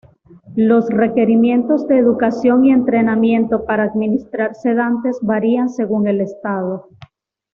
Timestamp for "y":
2.65-2.71